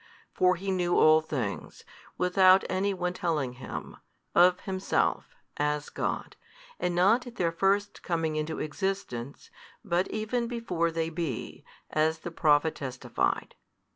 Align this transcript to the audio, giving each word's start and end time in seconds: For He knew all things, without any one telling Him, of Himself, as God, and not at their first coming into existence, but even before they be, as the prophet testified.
For 0.33 0.55
He 0.55 0.71
knew 0.71 0.97
all 0.97 1.21
things, 1.21 1.83
without 2.17 2.63
any 2.67 2.91
one 2.91 3.13
telling 3.13 3.53
Him, 3.61 3.97
of 4.33 4.61
Himself, 4.61 5.35
as 5.57 5.89
God, 5.89 6.35
and 6.79 6.95
not 6.95 7.27
at 7.27 7.35
their 7.35 7.51
first 7.51 8.01
coming 8.01 8.35
into 8.35 8.57
existence, 8.57 9.51
but 9.85 10.07
even 10.09 10.47
before 10.47 10.89
they 10.89 11.11
be, 11.11 11.63
as 11.91 12.17
the 12.17 12.31
prophet 12.31 12.73
testified. 12.73 13.53